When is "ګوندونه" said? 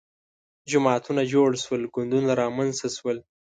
1.95-2.31